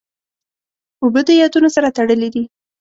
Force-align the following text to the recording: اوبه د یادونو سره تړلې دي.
اوبه 1.03 1.21
د 1.27 1.29
یادونو 1.41 1.69
سره 1.75 1.93
تړلې 1.97 2.29
دي. 2.33 2.43